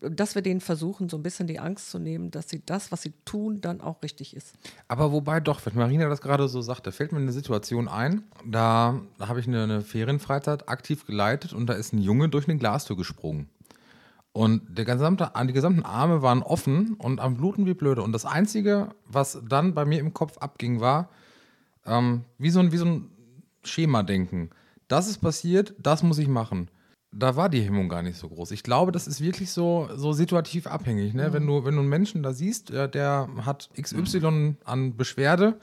[0.00, 3.02] dass wir denen versuchen, so ein bisschen die Angst zu nehmen, dass sie das, was
[3.02, 4.54] sie tun, dann auch richtig ist.
[4.88, 8.22] Aber wobei doch, wenn Marina das gerade so sagt, da fällt mir eine Situation ein.
[8.46, 12.48] Da, da habe ich eine, eine Ferienfreizeit aktiv geleitet und da ist ein Junge durch
[12.48, 13.48] eine Glastür gesprungen.
[14.32, 18.02] Und der gesamte, die gesamten Arme waren offen und am Bluten wie blöde.
[18.02, 21.08] Und das Einzige, was dann bei mir im Kopf abging, war
[21.86, 23.10] ähm, wie, so ein, wie so ein
[23.64, 24.50] Schema-Denken.
[24.86, 26.70] Das ist passiert, das muss ich machen.
[27.10, 28.50] Da war die Hemmung gar nicht so groß.
[28.50, 31.14] Ich glaube, das ist wirklich so, so situativ abhängig.
[31.14, 31.32] Ne?
[31.32, 35.58] Wenn, du, wenn du einen Menschen da siehst, der, der hat XY an Beschwerde,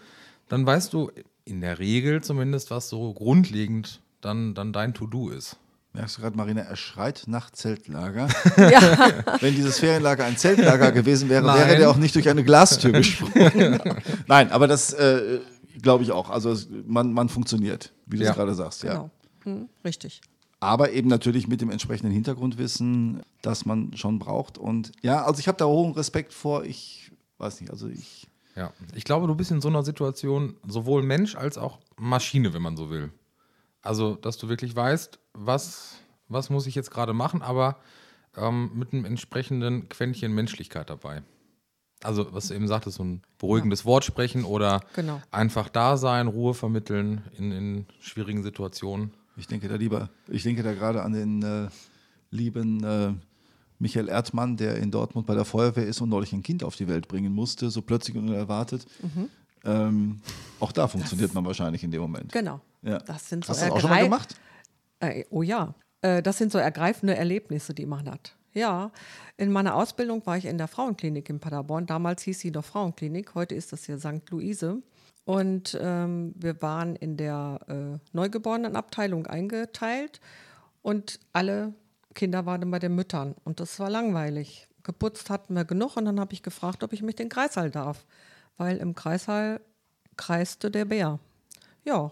[0.50, 1.12] dann weißt du
[1.44, 5.58] in der Regel zumindest, was so grundlegend dann, dann dein To-Do ist.
[5.94, 8.28] merkst du gerade, Marina, er schreit nach Zeltlager.
[8.58, 11.78] Ja, Wenn dieses Ferienlager ein Zeltlager gewesen wäre, wäre Nein.
[11.78, 13.80] der auch nicht durch eine Glastür gesprungen.
[14.26, 15.40] Nein, aber das äh,
[15.80, 16.32] glaube ich auch.
[16.32, 16.56] Also
[16.88, 18.34] man, man funktioniert, wie du es Ja.
[18.34, 18.82] gerade sagst.
[18.84, 18.94] Ja.
[18.94, 19.10] genau.
[19.44, 20.22] Hm, richtig.
[20.66, 24.58] Aber eben natürlich mit dem entsprechenden Hintergrundwissen, das man schon braucht.
[24.58, 26.64] Und ja, also ich habe da hohen Respekt vor.
[26.64, 28.28] Ich weiß nicht, also ich.
[28.56, 32.62] Ja, ich glaube, du bist in so einer Situation sowohl Mensch als auch Maschine, wenn
[32.64, 33.12] man so will.
[33.82, 35.98] Also, dass du wirklich weißt, was,
[36.30, 37.78] was muss ich jetzt gerade machen, aber
[38.36, 41.22] ähm, mit einem entsprechenden Quäntchen Menschlichkeit dabei.
[42.02, 45.22] Also, was du eben sagtest, so ein beruhigendes Wort sprechen oder Genau.
[45.32, 49.12] einfach da sein, Ruhe vermitteln in, in schwierigen Situationen.
[49.38, 51.68] Ich denke da lieber, ich denke da gerade an den äh,
[52.32, 53.14] lieben äh,
[53.80, 56.88] Michael Erdmann, der in Dortmund bei der Feuerwehr ist und neulich ein Kind auf die
[56.88, 58.86] Welt bringen musste, so plötzlich und unerwartet.
[59.66, 60.20] Ähm,
[60.60, 62.32] auch da funktioniert man wahrscheinlich in dem Moment.
[62.32, 62.62] Genau.
[62.82, 63.00] Ja.
[63.00, 64.36] Das sind so Hast du das auch schon mal gemacht?
[65.00, 68.36] Äh, oh ja, äh, das sind so ergreifende Erlebnisse, die man hat.
[68.54, 68.92] Ja,
[69.36, 71.88] in meiner Ausbildung war ich in der Frauenklinik in Paderborn.
[71.88, 74.30] Damals hieß sie noch Frauenklinik, heute ist das hier St.
[74.30, 74.82] Luise.
[75.26, 80.22] Und ähm, wir waren in der äh, Neugeborenenabteilung eingeteilt
[80.84, 81.74] und alle
[82.14, 83.36] Kinder waren bei den Müttern.
[83.44, 84.68] Und das war langweilig.
[84.84, 88.06] Geputzt hatten wir genug und dann habe ich gefragt, ob ich mich den Kreissaal darf.
[88.58, 89.62] Weil im Kreissaal
[90.16, 91.20] kreiste der Bär.
[91.84, 92.12] Ja,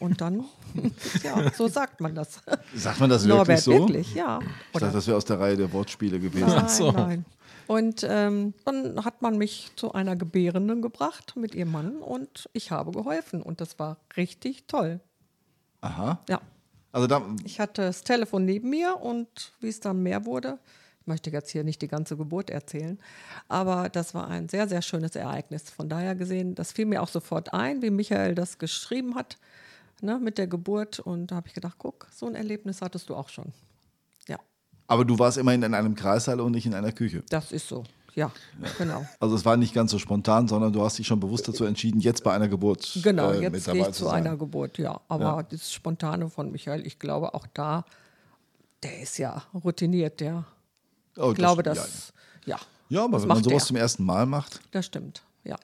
[0.00, 0.44] und dann,
[1.22, 2.40] ja, so sagt man das.
[2.74, 3.72] Sagt man das Norbert, wirklich so?
[3.72, 4.40] wirklich, ja.
[4.72, 6.48] Ich dachte, das wäre aus der Reihe der Wortspiele gewesen.
[6.48, 6.90] Nein, so.
[6.90, 7.24] nein.
[7.66, 12.70] Und ähm, dann hat man mich zu einer Gebärenden gebracht mit ihrem Mann und ich
[12.70, 15.00] habe geholfen und das war richtig toll.
[15.80, 16.20] Aha.
[16.28, 16.40] Ja,
[16.92, 20.58] Also da, ich hatte das Telefon neben mir und wie es dann mehr wurde,
[21.00, 22.98] ich möchte jetzt hier nicht die ganze Geburt erzählen,
[23.48, 25.68] aber das war ein sehr, sehr schönes Ereignis.
[25.68, 29.36] Von daher gesehen, das fiel mir auch sofort ein, wie Michael das geschrieben hat
[30.00, 33.16] ne, mit der Geburt und da habe ich gedacht, guck, so ein Erlebnis hattest du
[33.16, 33.52] auch schon.
[34.92, 37.22] Ja, aber du warst immerhin in einem Kreissaal und nicht in einer Küche.
[37.30, 37.84] das ist so.
[38.14, 38.30] Ja,
[38.76, 39.06] genau.
[39.20, 41.98] Also es war nicht ganz so spontan, sondern du hast dich schon bewusst dazu entschieden,
[42.00, 44.26] jetzt bei einer Geburt Genau, äh, mit jetzt dabei gehe ich zu zu sein.
[44.26, 45.00] einer Geburt, ja.
[45.08, 45.42] Aber Ja.
[45.44, 47.86] das Spontane von Michael, ich glaube auch da,
[48.82, 50.44] der ist ja routiniert, der.
[51.16, 52.12] Oh, Ich glaube, das, das,
[52.44, 52.56] ja.
[52.56, 52.60] Ja,
[52.98, 53.66] ja aber das wenn man sowas der.
[53.68, 54.60] zum ersten Mal macht.
[54.72, 55.56] Das stimmt, ja.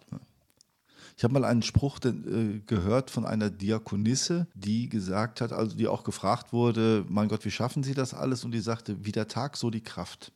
[1.19, 5.77] Ich habe mal einen Spruch den, äh, gehört von einer Diakonisse, die gesagt hat, also
[5.77, 8.45] die auch gefragt wurde, mein Gott, wie schaffen Sie das alles?
[8.45, 10.31] Und die sagte, wie der Tag, so die Kraft.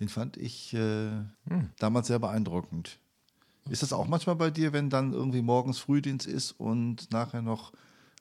[0.00, 1.12] Den fand ich äh,
[1.78, 2.98] damals sehr beeindruckend.
[3.70, 7.72] Ist das auch manchmal bei dir, wenn dann irgendwie morgens Frühdienst ist und nachher noch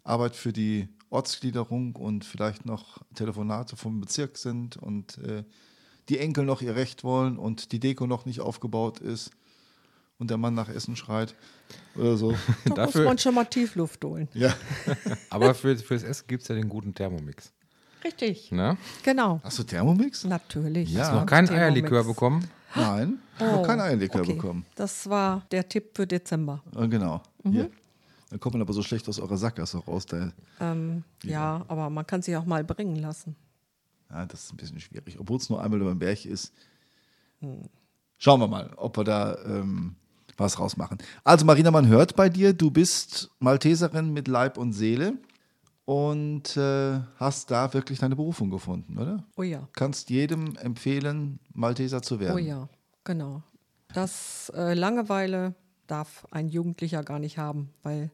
[0.05, 5.43] Arbeit für die Ortsgliederung und vielleicht noch Telefonate vom Bezirk sind und äh,
[6.07, 9.31] die Enkel noch ihr Recht wollen und die Deko noch nicht aufgebaut ist
[10.21, 11.35] und der Mann nach Essen schreit
[11.95, 12.31] oder so.
[12.63, 14.29] Da muss Dafür- man schon mal Tiefluft holen.
[14.33, 14.53] ja.
[15.29, 17.51] Aber für, fürs Essen gibt es ja den guten Thermomix.
[18.03, 18.51] Richtig.
[18.51, 18.77] Ne?
[19.03, 19.41] Genau.
[19.43, 20.23] Hast du Thermomix?
[20.23, 20.91] Natürlich.
[20.91, 21.01] Ja.
[21.01, 22.47] Hast du noch keinen Eierlikör bekommen?
[22.75, 24.33] Nein, ich habe Oh, noch keinen Eierlikör okay.
[24.33, 24.65] bekommen.
[24.75, 26.63] Das war der Tipp für Dezember.
[26.75, 27.21] Äh, genau.
[27.43, 27.51] Mhm.
[27.51, 27.71] Hier.
[28.29, 30.05] Dann kommt man aber so schlecht aus eurer Sackgasse raus.
[30.05, 30.31] Da,
[30.61, 33.35] Ähm, ja, aber man kann sie auch mal bringen lassen.
[34.09, 35.19] ja, das ist ein bisschen schwierig.
[35.19, 36.53] Obwohl es nur einmal über den Berg ist.
[37.41, 37.63] Hm.
[38.17, 39.95] Schauen wir mal, ob wir da ähm,
[40.41, 40.97] was rausmachen.
[41.23, 45.13] Also Marina, man hört bei dir, du bist Malteserin mit Leib und Seele
[45.85, 49.23] und äh, hast da wirklich deine Berufung gefunden, oder?
[49.37, 49.67] Oh ja.
[49.73, 52.35] Kannst jedem empfehlen, Malteser zu werden.
[52.35, 52.69] Oh ja,
[53.03, 53.43] genau.
[53.93, 55.55] Das äh, Langeweile
[55.87, 58.11] darf ein Jugendlicher gar nicht haben, weil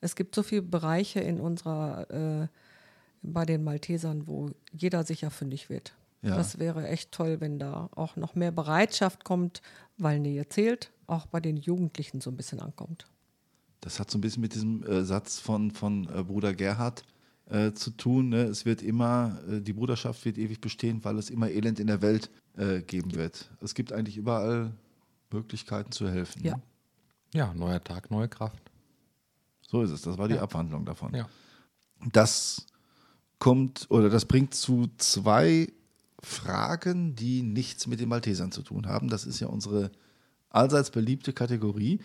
[0.00, 2.48] es gibt so viele Bereiche in unserer, äh,
[3.22, 5.94] bei den Maltesern, wo jeder sicher fündig wird.
[6.22, 6.36] Ja.
[6.36, 9.62] Das wäre echt toll, wenn da auch noch mehr Bereitschaft kommt,
[9.96, 13.06] weil Nähe zählt, auch bei den Jugendlichen so ein bisschen ankommt.
[13.80, 17.02] Das hat so ein bisschen mit diesem äh, Satz von, von äh, Bruder Gerhard
[17.46, 18.28] äh, zu tun.
[18.28, 18.42] Ne?
[18.42, 22.02] Es wird immer, äh, die Bruderschaft wird ewig bestehen, weil es immer Elend in der
[22.02, 23.50] Welt äh, geben wird.
[23.62, 24.72] Es gibt eigentlich überall
[25.30, 26.44] Möglichkeiten zu helfen.
[26.44, 26.56] Ja.
[26.56, 26.62] Ne?
[27.32, 28.70] Ja, neuer Tag, neue Kraft.
[29.62, 30.02] So ist es.
[30.02, 31.14] Das war die Abwandlung davon.
[31.14, 31.28] Ja.
[32.12, 32.66] Das
[33.38, 35.68] kommt oder das bringt zu zwei
[36.22, 39.08] Fragen, die nichts mit den Maltesern zu tun haben.
[39.08, 39.90] Das ist ja unsere
[40.50, 42.00] allseits beliebte Kategorie.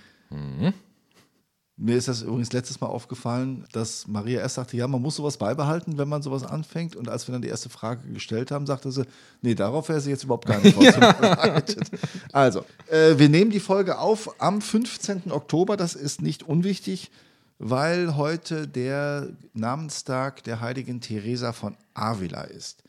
[1.77, 5.35] Mir ist das übrigens letztes Mal aufgefallen, dass Maria erst sagte, ja, man muss sowas
[5.35, 6.95] beibehalten, wenn man sowas anfängt.
[6.95, 9.03] Und als wir dann die erste Frage gestellt haben, sagte sie,
[9.41, 11.89] nee, darauf wäre sie jetzt überhaupt gar nicht vorbereitet.
[12.31, 15.33] Also, äh, wir nehmen die Folge auf am 15.
[15.33, 15.75] Oktober.
[15.75, 17.11] Das ist nicht unwichtig,
[17.59, 22.83] weil heute der Namenstag der heiligen Teresa von Avila ist.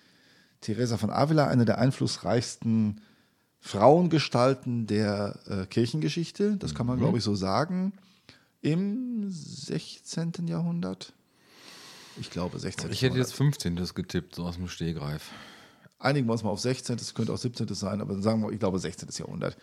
[0.67, 3.01] Teresa von Avila, eine der einflussreichsten
[3.61, 7.93] Frauengestalten der äh, Kirchengeschichte, das kann man, glaube ich, so sagen,
[8.63, 10.33] im 16.
[10.49, 11.13] Jahrhundert.
[12.19, 12.91] Ich glaube 16.
[12.91, 13.77] Ich hätte jetzt 15.
[13.95, 15.31] getippt, so aus dem Stehgreif.
[16.01, 16.97] Einigen wir uns mal auf 16.
[16.97, 17.73] Es könnte auch 17.
[17.75, 19.09] sein, aber sagen wir, ich glaube 16.
[19.19, 19.57] Jahrhundert.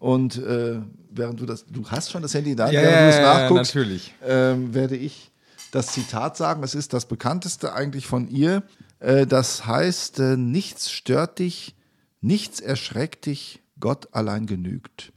[0.00, 3.08] Und äh, während du das, du hast schon das Handy da, Ja, während ja, du
[3.08, 4.14] es nachguckst, natürlich.
[4.24, 5.30] ähm, werde ich
[5.70, 6.62] das Zitat sagen.
[6.64, 8.64] Es ist das bekannteste eigentlich von ihr.
[9.00, 11.74] Äh, das heißt, äh, nichts stört dich,
[12.20, 15.12] nichts erschreckt dich, Gott allein genügt.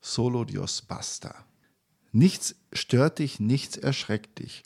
[0.00, 1.34] Solo Dios basta.
[2.10, 4.64] Nichts stört dich, nichts erschreckt dich.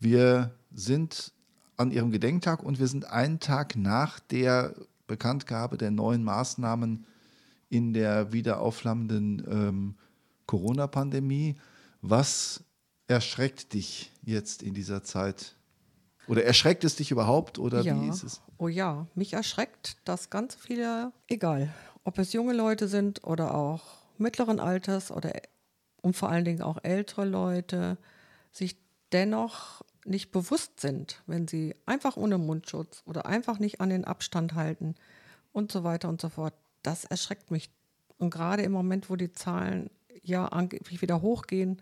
[0.00, 1.32] Wir sind
[1.76, 4.74] an ihrem Gedenktag und wir sind einen Tag nach der
[5.06, 7.06] Bekanntgabe der neuen Maßnahmen
[7.68, 9.94] in der wieder aufflammenden ähm,
[10.46, 11.56] Corona-Pandemie.
[12.00, 12.64] Was
[13.06, 15.54] erschreckt dich jetzt in dieser Zeit?
[16.28, 18.00] Oder erschreckt es dich überhaupt oder ja.
[18.00, 18.40] wie ist es?
[18.58, 21.68] Oh ja, mich erschreckt, dass ganz viele, egal,
[22.04, 23.82] ob es junge Leute sind oder auch
[24.18, 25.32] mittleren Alters oder
[26.00, 27.96] und vor allen Dingen auch ältere Leute,
[28.50, 28.76] sich
[29.12, 34.54] dennoch nicht bewusst sind, wenn sie einfach ohne Mundschutz oder einfach nicht an den Abstand
[34.54, 34.96] halten
[35.52, 36.54] und so weiter und so fort.
[36.82, 37.70] Das erschreckt mich.
[38.18, 39.90] Und gerade im Moment, wo die Zahlen
[40.22, 41.80] ja angeblich wieder hochgehen,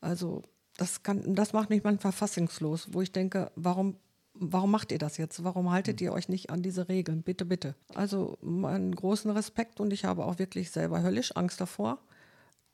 [0.00, 0.42] also
[0.76, 3.96] das, kann, das macht mich manchmal fassungslos, wo ich denke, warum,
[4.34, 5.42] warum macht ihr das jetzt?
[5.44, 7.22] Warum haltet ihr euch nicht an diese Regeln?
[7.22, 7.74] Bitte, bitte.
[7.94, 11.98] Also meinen großen Respekt und ich habe auch wirklich selber höllisch Angst davor,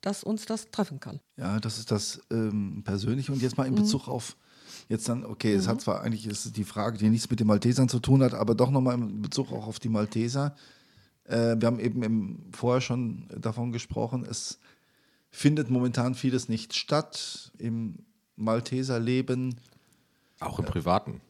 [0.01, 1.21] dass uns das treffen kann.
[1.37, 3.33] Ja, das ist das ähm, Persönliche.
[3.33, 4.37] Und jetzt mal in Bezug auf,
[4.89, 7.89] jetzt dann, okay, es hat zwar eigentlich ist die Frage, die nichts mit den Maltesern
[7.89, 10.57] zu tun hat, aber doch nochmal in Bezug auch auf die Malteser.
[11.25, 14.59] Äh, wir haben eben im, vorher schon davon gesprochen, es
[15.33, 17.97] findet momentan vieles nicht statt im
[18.37, 19.57] Malteserleben.
[20.39, 21.21] Auch im Privaten.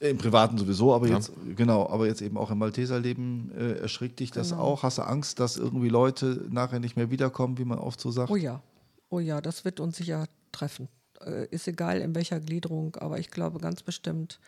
[0.00, 1.16] Im Privaten sowieso, aber Ja.
[1.16, 4.82] jetzt, genau, aber jetzt eben auch im Malteserleben äh, erschrickt dich das auch?
[4.82, 8.30] Hast du Angst, dass irgendwie Leute nachher nicht mehr wiederkommen, wie man oft so sagt?
[8.30, 8.62] Oh ja,
[9.10, 10.88] oh ja, das wird uns sicher treffen.
[11.22, 14.40] Äh, ist egal in welcher Gliederung, aber ich glaube ganz bestimmt,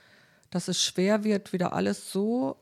[0.48, 2.57] dass es schwer wird, wieder alles so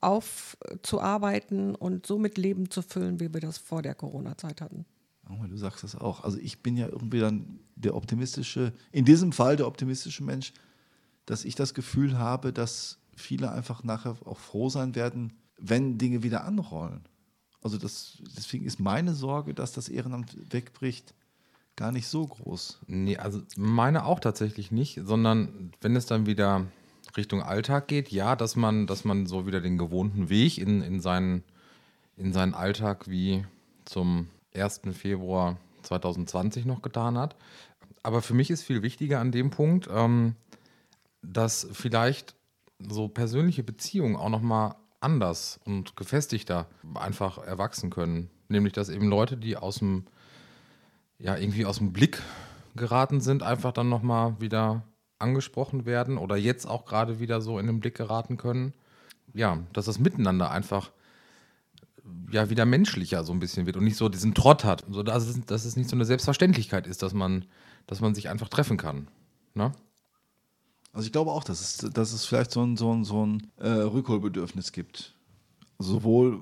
[0.00, 4.84] aufzuarbeiten und so mit Leben zu füllen, wie wir das vor der Corona-Zeit hatten.
[5.28, 6.24] Du sagst das auch.
[6.24, 10.52] Also ich bin ja irgendwie dann der optimistische, in diesem Fall der optimistische Mensch,
[11.26, 16.22] dass ich das Gefühl habe, dass viele einfach nachher auch froh sein werden, wenn Dinge
[16.22, 17.02] wieder anrollen.
[17.62, 21.14] Also das, deswegen ist meine Sorge, dass das Ehrenamt wegbricht,
[21.76, 22.80] gar nicht so groß.
[22.86, 26.66] Nee, also meine auch tatsächlich nicht, sondern wenn es dann wieder
[27.16, 31.00] Richtung Alltag geht, ja, dass man, dass man so wieder den gewohnten Weg in, in,
[31.00, 31.44] seinen,
[32.16, 33.44] in seinen Alltag wie
[33.84, 34.82] zum 1.
[34.92, 37.36] Februar 2020 noch getan hat.
[38.02, 40.34] Aber für mich ist viel wichtiger an dem Punkt, ähm,
[41.22, 42.34] dass vielleicht
[42.78, 48.30] so persönliche Beziehungen auch nochmal anders und gefestigter einfach erwachsen können.
[48.48, 50.04] Nämlich, dass eben Leute, die aus dem,
[51.18, 52.22] ja, irgendwie aus dem Blick
[52.74, 54.82] geraten sind, einfach dann nochmal wieder
[55.18, 58.72] angesprochen werden oder jetzt auch gerade wieder so in den Blick geraten können.
[59.32, 60.90] Ja, dass das Miteinander einfach
[62.30, 64.84] ja wieder menschlicher so ein bisschen wird und nicht so diesen Trott hat.
[64.90, 67.44] So, dass, es, dass es nicht so eine Selbstverständlichkeit ist, dass man,
[67.86, 69.08] dass man sich einfach treffen kann.
[69.54, 69.72] Ne?
[70.92, 73.46] Also ich glaube auch, dass es, dass es vielleicht so ein, so ein, so ein
[73.58, 75.14] äh, Rückholbedürfnis gibt.
[75.78, 76.40] Sowohl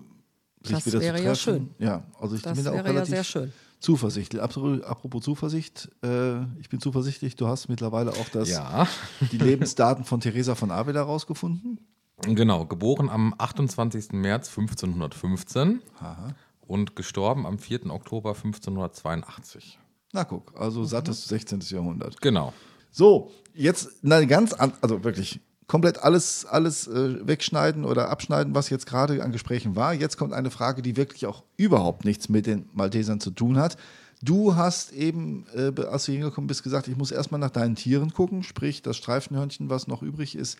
[0.62, 1.70] sich Das wieder wäre zu ja treffen.
[1.78, 1.86] schön.
[1.86, 3.52] Ja, also ich Das bin da auch wäre ja relativ sehr schön.
[3.78, 4.42] zuversichtlich.
[4.42, 8.86] Absolut, apropos Zuversicht, äh, ich bin zuversichtlich, du hast mittlerweile auch das, Ja.
[9.32, 11.78] die Lebensdaten von Theresa von Avila rausgefunden.
[12.22, 14.12] Genau, geboren am 28.
[14.12, 16.34] März 1515 Aha.
[16.66, 17.90] und gestorben am 4.
[17.90, 19.78] Oktober 1582.
[20.12, 21.60] Na guck, also sattes 16.
[21.70, 22.20] Jahrhundert.
[22.20, 22.52] Genau.
[22.90, 28.70] So, jetzt na, ganz an, also wirklich komplett alles, alles äh, wegschneiden oder abschneiden, was
[28.70, 29.94] jetzt gerade an Gesprächen war.
[29.94, 33.76] Jetzt kommt eine Frage, die wirklich auch überhaupt nichts mit den Maltesern zu tun hat.
[34.20, 38.12] Du hast eben, äh, als du hingekommen bist, gesagt, ich muss erstmal nach deinen Tieren
[38.12, 40.58] gucken, sprich das Streifenhörnchen, was noch übrig ist,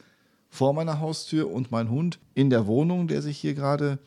[0.50, 3.98] vor meiner Haustür und mein Hund in der Wohnung, der sich hier gerade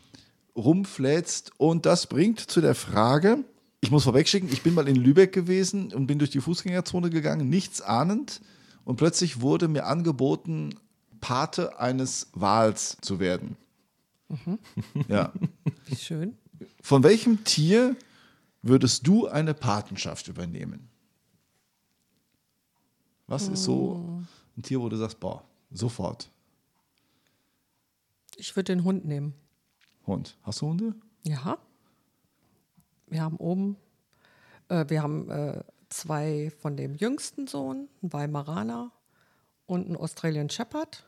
[0.55, 1.51] rumfläzt.
[1.57, 3.39] Und das bringt zu der Frage,
[3.81, 7.49] ich muss vorwegschicken, ich bin mal in Lübeck gewesen und bin durch die Fußgängerzone gegangen,
[7.49, 8.41] nichts ahnend.
[8.85, 10.75] Und plötzlich wurde mir angeboten,
[11.21, 13.55] Pate eines Wals zu werden.
[15.07, 15.31] Ja.
[15.85, 16.37] Wie schön.
[16.81, 17.95] Von welchem Tier
[18.61, 20.89] würdest du eine Patenschaft übernehmen?
[23.27, 24.21] Was ist so
[24.57, 26.29] ein Tier, wo du sagst, boah, sofort.
[28.37, 29.33] Ich würde den Hund nehmen.
[30.05, 30.37] Hund.
[30.43, 30.95] Hast du Hunde?
[31.23, 31.57] Ja.
[33.07, 33.77] Wir haben oben,
[34.69, 38.91] äh, wir haben äh, zwei von dem jüngsten Sohn, einen Weimaraner
[39.65, 41.07] und einen Australian Shepherd.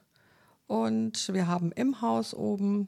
[0.68, 2.88] Und wir haben im Haus oben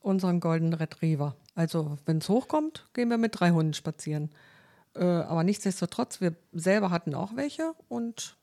[0.00, 1.36] unseren Golden Retriever.
[1.54, 4.30] Also wenn es hochkommt, gehen wir mit drei Hunden spazieren.
[4.94, 8.36] Äh, aber nichtsdestotrotz, wir selber hatten auch welche und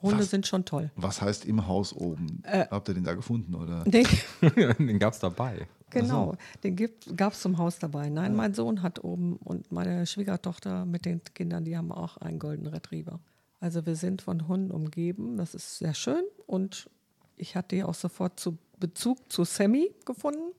[0.00, 0.30] Hunde Was?
[0.30, 0.90] sind schon toll.
[0.96, 2.42] Was heißt im Haus oben?
[2.46, 3.54] Habt ihr den da gefunden?
[3.54, 3.84] Oder?
[3.86, 4.04] Nee,
[4.78, 5.66] Den gab es dabei.
[5.90, 6.76] Genau, den
[7.16, 8.10] gab es zum Haus dabei.
[8.10, 12.38] Nein, mein Sohn hat oben und meine Schwiegertochter mit den Kindern, die haben auch einen
[12.38, 13.20] Golden Retriever.
[13.60, 16.90] Also wir sind von Hunden umgeben, das ist sehr schön und
[17.36, 20.52] ich hatte ja auch sofort zu Bezug zu Sammy gefunden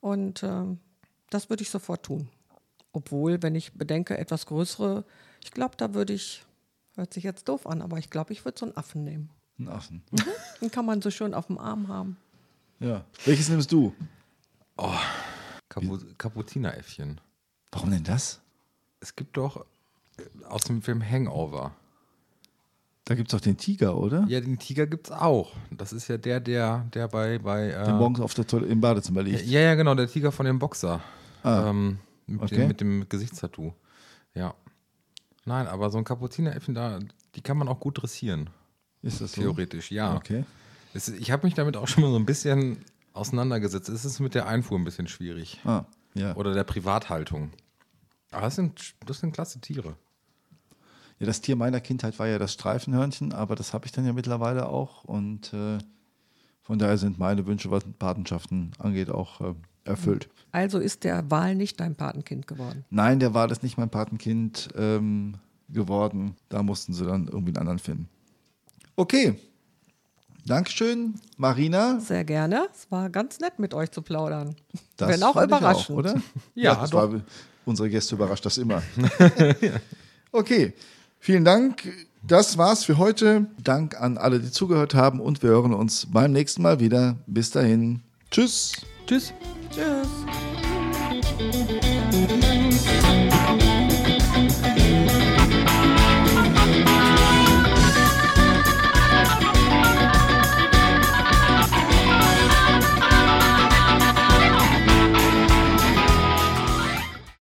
[0.00, 0.78] und ähm,
[1.30, 2.28] das würde ich sofort tun.
[2.92, 5.04] Obwohl, wenn ich bedenke, etwas größere,
[5.42, 6.44] ich glaube, da würde ich,
[6.96, 9.30] hört sich jetzt doof an, aber ich glaube, ich würde so einen Affen nehmen.
[9.58, 10.02] Einen Affen.
[10.60, 12.16] Den kann man so schön auf dem Arm haben.
[12.78, 13.04] Ja.
[13.24, 13.94] Welches nimmst du?
[15.68, 17.20] Kapu Kapuzineräffchen.
[17.72, 18.40] Warum denn das?
[19.00, 19.66] Es gibt doch
[20.18, 21.72] äh, aus dem Film Hangover.
[23.04, 24.24] Da gibt es doch den Tiger, oder?
[24.28, 25.52] Ja, den Tiger gibt's auch.
[25.70, 28.80] Das ist ja der, der, der bei, bei Der äh, morgens auf der Toilette im
[28.80, 29.44] Badezimmer liegt.
[29.46, 31.00] ja, ja, genau, der Tiger von dem Boxer.
[31.42, 32.56] Ah, ähm, mit, okay.
[32.56, 33.74] dem, mit dem Gesichtstattoo.
[34.34, 34.54] Ja.
[35.50, 37.00] Nein, aber so ein Kapuzineräffchen da,
[37.34, 38.50] die kann man auch gut dressieren.
[39.02, 39.40] Ist das so?
[39.40, 40.14] Theoretisch, ja.
[40.14, 40.44] Okay.
[40.94, 42.84] Es, ich habe mich damit auch schon mal so ein bisschen
[43.14, 43.88] auseinandergesetzt.
[43.88, 45.58] Es ist mit der Einfuhr ein bisschen schwierig.
[45.64, 46.36] Ah, ja.
[46.36, 47.50] Oder der Privathaltung.
[48.30, 49.96] Aber das sind, das sind klasse Tiere.
[51.18, 54.12] Ja, das Tier meiner Kindheit war ja das Streifenhörnchen, aber das habe ich dann ja
[54.12, 55.02] mittlerweile auch.
[55.02, 55.78] Und äh,
[56.62, 60.28] von daher sind meine Wünsche, was Patenschaften angeht, auch äh, erfüllt.
[60.52, 62.84] Also ist der Wal nicht dein Patenkind geworden.
[62.90, 65.34] Nein, der war das nicht mein Patenkind ähm,
[65.68, 66.36] geworden.
[66.48, 68.08] Da mussten sie dann irgendwie einen anderen finden.
[68.96, 69.34] Okay.
[70.46, 72.00] Dankeschön, Marina.
[72.00, 72.66] Sehr gerne.
[72.74, 74.56] Es war ganz nett, mit euch zu plaudern.
[74.96, 75.98] Das Wenn auch überraschend.
[75.98, 76.14] oder?
[76.54, 77.12] Ja, das doch.
[77.12, 77.20] war,
[77.66, 78.82] unsere Gäste überrascht das immer.
[80.32, 80.74] Okay,
[81.18, 81.92] vielen Dank.
[82.22, 83.46] Das war's für heute.
[83.62, 87.16] Dank an alle, die zugehört haben und wir hören uns beim nächsten Mal wieder.
[87.26, 88.00] Bis dahin.
[88.30, 88.72] Tschüss.
[89.10, 89.34] Tschüss.
[89.74, 90.06] Tschüss.